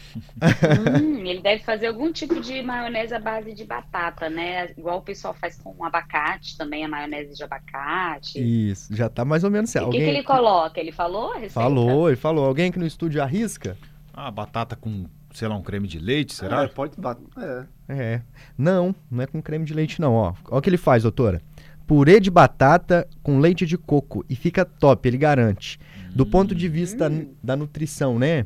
Hum, 1.03 1.25
ele 1.25 1.41
deve 1.41 1.61
fazer 1.61 1.87
algum 1.87 2.09
tipo 2.09 2.39
de 2.39 2.63
maionese 2.63 3.13
à 3.13 3.19
base 3.19 3.53
de 3.53 3.65
batata, 3.65 4.29
né? 4.29 4.71
Igual 4.77 4.99
o 4.99 5.01
pessoal 5.01 5.33
faz 5.33 5.57
com 5.61 5.83
abacate 5.83 6.57
também, 6.57 6.85
a 6.85 6.87
maionese 6.87 7.35
de 7.35 7.43
abacate. 7.43 8.39
Isso, 8.39 8.95
já 8.95 9.09
tá 9.09 9.25
mais 9.25 9.43
ou 9.43 9.51
menos 9.51 9.69
certo. 9.71 9.89
O 9.89 9.91
que, 9.91 9.97
Alguém... 9.97 10.09
que 10.09 10.17
ele 10.19 10.23
coloca? 10.25 10.79
Ele 10.79 10.93
falou 10.93 11.33
a 11.33 11.49
Falou, 11.49 12.07
ele 12.07 12.15
falou. 12.15 12.45
Alguém 12.45 12.71
que 12.71 12.79
no 12.79 12.85
estúdio 12.85 13.21
arrisca? 13.21 13.77
Ah, 14.13 14.31
batata 14.31 14.77
com, 14.77 15.05
sei 15.33 15.49
lá, 15.49 15.57
um 15.57 15.61
creme 15.61 15.85
de 15.85 15.99
leite, 15.99 16.33
será? 16.33 16.63
É, 16.63 16.67
pode... 16.69 16.93
É. 17.37 17.65
é. 17.89 18.21
Não, 18.57 18.95
não 19.11 19.21
é 19.21 19.27
com 19.27 19.41
creme 19.41 19.65
de 19.65 19.73
leite 19.73 19.99
não, 19.99 20.13
ó. 20.13 20.33
Olha 20.45 20.59
o 20.59 20.61
que 20.61 20.69
ele 20.69 20.77
faz, 20.77 21.03
doutora. 21.03 21.41
Purê 21.85 22.21
de 22.21 22.31
batata 22.31 23.05
com 23.21 23.39
leite 23.39 23.65
de 23.65 23.77
coco 23.77 24.23
e 24.29 24.35
fica 24.35 24.63
top, 24.63 25.09
ele 25.09 25.17
garante. 25.17 25.77
Do 26.15 26.23
hum. 26.23 26.29
ponto 26.29 26.55
de 26.55 26.69
vista 26.69 27.09
hum. 27.09 27.33
da 27.43 27.57
nutrição, 27.57 28.17
né? 28.17 28.45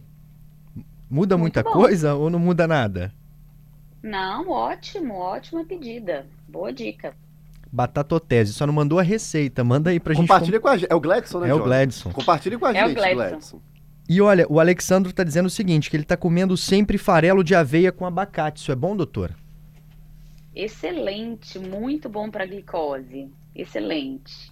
Muda 1.12 1.36
Muito 1.36 1.41
muita 1.41 1.62
bom. 1.63 1.74
coisa 1.74 2.15
ou 2.15 2.30
não 2.30 2.39
muda 2.39 2.65
nada? 2.65 3.13
Não, 4.01 4.50
ótimo, 4.50 5.15
ótima 5.15 5.65
pedida. 5.65 6.25
Boa 6.48 6.72
dica. 6.72 7.13
Batatotese, 7.70 8.53
só 8.53 8.65
não 8.65 8.74
mandou 8.74 8.98
a 8.98 9.03
receita. 9.03 9.62
Manda 9.62 9.89
aí 9.89 10.00
pra 10.00 10.15
Compartilha 10.15 10.53
gente. 10.53 10.62
com 10.62 10.68
a 10.70 10.77
gente. 10.77 10.89
É 10.89 10.96
o 10.96 11.01
Gladson, 11.01 11.39
né? 11.41 11.50
É 11.50 11.53
o 11.53 11.62
Gladson. 11.62 12.12
Compartilha 12.12 12.58
com 12.58 12.65
a 12.65 12.72
é 12.72 12.88
gente, 12.88 12.96
Gladson. 12.96 13.15
Gladson. 13.15 13.62
E 14.08 14.22
olha, 14.22 14.46
o 14.50 14.58
Alexandro 14.58 15.12
tá 15.12 15.22
dizendo 15.24 15.48
o 15.48 15.50
seguinte: 15.50 15.89
que 15.89 15.98
ele 15.98 16.06
tá 16.06 16.15
comendo 16.15 16.56
sempre 16.56 16.98
farelo 16.98 17.44
de 17.44 17.53
aveia 17.56 17.91
com 17.91 18.06
abacate. 18.06 18.62
Isso 18.62 18.72
é 18.72 18.75
bom, 18.75 18.96
doutora? 18.96 19.36
Excelente, 20.56 21.60
muito 21.60 22.08
bom 22.08 22.32
para 22.32 22.46
glicose. 22.46 23.30
Excelente. 23.53 24.51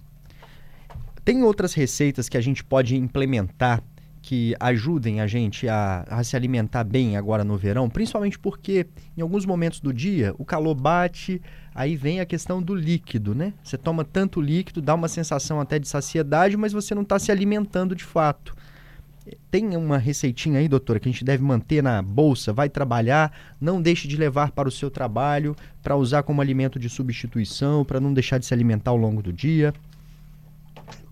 Tem 1.24 1.42
outras 1.42 1.72
receitas 1.72 2.28
que 2.28 2.36
a 2.36 2.40
gente 2.40 2.62
pode 2.64 2.96
implementar 2.96 3.82
que 4.22 4.54
ajudem 4.60 5.20
a 5.20 5.26
gente 5.26 5.68
a, 5.68 6.04
a, 6.08 6.22
se 6.22 6.36
alimentar 6.36 6.84
bem 6.84 7.16
agora 7.16 7.42
no 7.42 7.56
verão, 7.56 7.88
principalmente 7.88 8.38
porque 8.38 8.86
em 9.16 9.22
alguns 9.22 9.46
momentos 9.46 9.80
do 9.80 9.92
dia 9.92 10.34
o 10.38 10.44
calor 10.44 10.74
bate, 10.74 11.40
aí 11.74 11.96
vem 11.96 12.20
a 12.20 12.26
questão 12.26 12.62
do 12.62 12.74
líquido, 12.74 13.34
né? 13.34 13.54
Você 13.62 13.78
toma 13.78 14.04
tanto 14.04 14.40
líquido, 14.40 14.82
dá 14.82 14.94
uma 14.94 15.08
sensação 15.08 15.60
até 15.60 15.78
de 15.78 15.88
saciedade, 15.88 16.56
mas 16.56 16.72
você 16.72 16.94
não 16.94 17.02
está 17.02 17.18
se 17.18 17.32
alimentando 17.32 17.94
de 17.94 18.04
fato. 18.04 18.54
Tem 19.50 19.76
uma 19.76 19.98
receitinha 19.98 20.58
aí, 20.58 20.68
doutora, 20.68 20.98
que 20.98 21.08
a 21.08 21.12
gente 21.12 21.24
deve 21.24 21.42
manter 21.42 21.82
na 21.82 22.02
bolsa, 22.02 22.52
vai 22.52 22.68
trabalhar, 22.68 23.32
não 23.60 23.80
deixe 23.80 24.08
de 24.08 24.16
levar 24.16 24.50
para 24.50 24.68
o 24.68 24.72
seu 24.72 24.90
trabalho, 24.90 25.54
para 25.82 25.96
usar 25.96 26.22
como 26.22 26.40
alimento 26.40 26.78
de 26.78 26.88
substituição, 26.88 27.84
para 27.84 28.00
não 28.00 28.12
deixar 28.12 28.38
de 28.38 28.46
se 28.46 28.54
alimentar 28.54 28.90
ao 28.90 28.96
longo 28.96 29.22
do 29.22 29.32
dia. 29.32 29.72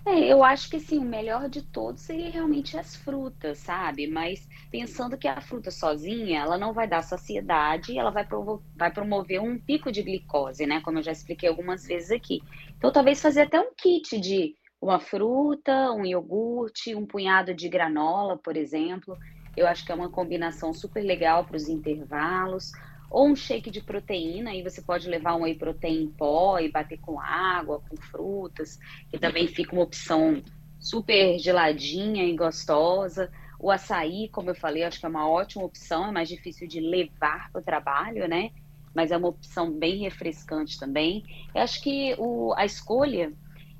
É, 0.07 0.33
eu 0.33 0.43
acho 0.43 0.71
que 0.71 0.81
sim, 0.81 0.99
o 0.99 1.05
melhor 1.05 1.49
de 1.51 1.61
todos 1.63 2.03
seria 2.03 2.31
realmente 2.31 2.79
as 2.79 2.97
frutas, 2.97 3.59
sabe? 3.59 4.07
Mas 4.07 4.47
pensando 4.71 5.19
que 5.19 5.29
a 5.29 5.41
fruta 5.41 5.71
sozinha, 5.71 6.41
ela 6.41 6.57
não 6.57 6.73
vai 6.73 6.89
dar 6.89 7.03
saciedade, 7.03 7.99
ela 7.99 8.11
vai, 8.11 8.27
vai 8.75 8.91
promover 8.91 9.41
um 9.41 9.59
pico 9.61 9.93
de 9.93 10.03
glicose, 10.03 10.67
né? 10.67 10.81
Como 10.81 10.99
eu 10.99 11.03
já 11.03 11.13
expliquei 11.13 11.49
algumas 11.49 11.85
vezes 11.85 12.11
aqui. 12.11 12.43
Então, 12.79 12.91
talvez 12.91 13.21
fazer 13.21 13.43
até 13.43 13.61
um 13.61 13.71
kit 13.77 14.19
de 14.19 14.55
uma 14.81 14.99
fruta, 14.99 15.93
um 15.93 16.05
iogurte, 16.07 16.95
um 16.95 17.07
punhado 17.07 17.53
de 17.55 17.69
granola, 17.69 18.39
por 18.39 18.57
exemplo. 18.57 19.17
Eu 19.55 19.67
acho 19.67 19.85
que 19.85 19.93
é 19.93 19.95
uma 19.95 20.11
combinação 20.11 20.73
super 20.73 21.03
legal 21.03 21.45
para 21.45 21.57
os 21.57 21.69
intervalos 21.69 22.71
ou 23.11 23.29
um 23.29 23.37
shake 23.37 23.71
de 23.71 23.81
proteína, 23.81 24.51
aí 24.51 24.63
você 24.63 24.83
pode 24.83 25.09
levar 25.09 25.35
um 25.35 25.43
whey 25.43 25.55
protein 25.55 26.03
em 26.03 26.09
pó 26.09 26.59
e 26.59 26.71
bater 26.71 26.99
com 26.99 27.21
água, 27.21 27.81
com 27.89 27.97
frutas, 27.97 28.79
que 29.11 29.19
também 29.19 29.47
fica 29.47 29.73
uma 29.73 29.83
opção 29.83 30.43
super 30.79 31.39
geladinha 31.39 32.25
e 32.25 32.37
gostosa. 32.37 33.31
O 33.59 33.71
açaí, 33.71 34.29
como 34.29 34.51
eu 34.51 34.55
falei, 34.55 34.85
acho 34.85 35.01
que 35.01 35.07
é 35.07 35.09
uma 35.09 35.29
ótima 35.29 35.65
opção, 35.65 36.07
é 36.07 36.13
mais 36.13 36.29
difícil 36.29 36.69
de 36.69 36.81
levar 36.81 37.51
para 37.51 37.61
o 37.61 37.65
trabalho, 37.65 38.29
né? 38.29 38.51
Mas 38.95 39.11
é 39.11 39.17
uma 39.17 39.29
opção 39.29 39.71
bem 39.71 39.99
refrescante 39.99 40.79
também. 40.79 41.25
Eu 41.55 41.63
acho 41.63 41.83
que 41.83 42.15
o, 42.19 42.55
a 42.57 42.65
escolha 42.65 43.33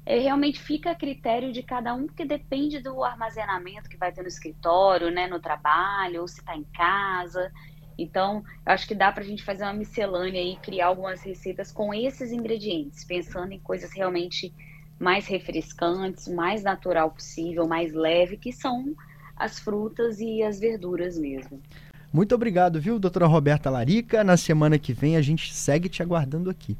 é, 0.05 0.19
realmente 0.19 0.59
fica 0.59 0.91
a 0.91 0.95
critério 0.95 1.53
de 1.53 1.63
cada 1.63 1.95
um, 1.95 2.07
porque 2.07 2.25
depende 2.25 2.81
do 2.81 3.05
armazenamento 3.05 3.89
que 3.89 3.97
vai 3.97 4.11
ter 4.11 4.23
no 4.23 4.29
escritório, 4.29 5.11
né, 5.11 5.27
no 5.27 5.39
trabalho, 5.39 6.23
ou 6.23 6.29
se 6.29 6.41
está 6.41 6.57
em 6.57 6.65
casa. 6.65 7.53
Então, 7.99 8.45
acho 8.65 8.87
que 8.87 8.95
dá 8.95 9.11
para 9.11 9.25
a 9.25 9.27
gente 9.27 9.43
fazer 9.43 9.65
uma 9.65 9.73
miscelânea 9.73 10.41
e 10.41 10.57
criar 10.57 10.87
algumas 10.87 11.21
receitas 11.21 11.73
com 11.73 11.93
esses 11.93 12.31
ingredientes, 12.31 13.05
pensando 13.05 13.53
em 13.53 13.59
coisas 13.59 13.93
realmente 13.93 14.55
mais 15.01 15.27
refrescantes, 15.27 16.29
mais 16.29 16.63
natural 16.63 17.11
possível, 17.11 17.67
mais 17.67 17.93
leve, 17.93 18.37
que 18.37 18.53
são 18.53 18.95
as 19.37 19.59
frutas 19.59 20.21
e 20.21 20.43
as 20.43 20.61
verduras 20.61 21.19
mesmo. 21.19 21.61
Muito 22.13 22.35
obrigado, 22.35 22.81
viu, 22.81 22.99
doutora 22.99 23.27
Roberta 23.27 23.69
Larica. 23.69 24.25
Na 24.25 24.37
semana 24.37 24.79
que 24.79 24.93
vem 24.93 25.17
a 25.17 25.23
gente 25.23 25.53
segue 25.53 25.89
te 25.89 26.03
aguardando 26.03 26.49
aqui. 26.49 26.77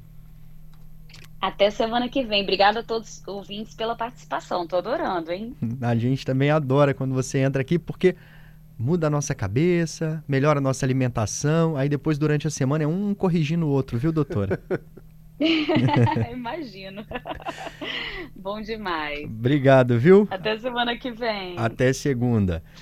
Até 1.41 1.71
semana 1.71 2.09
que 2.09 2.25
vem. 2.25 2.43
Obrigada 2.43 2.81
a 2.81 2.83
todos 2.83 3.19
os 3.19 3.29
ouvintes 3.29 3.75
pela 3.75 3.95
participação. 3.95 4.67
Tô 4.67 4.77
adorando, 4.77 5.31
hein? 5.31 5.55
A 5.81 5.95
gente 5.95 6.27
também 6.27 6.51
adora 6.51 6.93
quando 6.93 7.15
você 7.15 7.39
entra 7.39 7.63
aqui, 7.63 7.79
porque 7.79 8.17
muda 8.79 9.09
a 9.09 9.11
nossa 9.11 9.35
cabeça, 9.35 10.23
melhora 10.29 10.59
a 10.59 10.63
nossa 10.63 10.87
alimentação, 10.87 11.77
aí 11.77 11.89
depois 11.89 12.17
durante 12.17 12.47
a 12.47 12.51
semana 12.51 12.85
é 12.85 12.87
um 12.87 13.13
corrigindo 13.13 13.67
o 13.67 13.71
outro, 13.71 13.99
viu, 13.99 14.13
doutora? 14.13 14.61
Imagino. 16.33 17.05
Bom 18.35 18.61
demais. 18.61 19.25
Obrigado, 19.25 19.99
viu? 19.99 20.27
Até 20.31 20.59
semana 20.59 20.97
que 20.97 21.11
vem. 21.11 21.55
Até 21.57 21.93
segunda. 21.93 22.63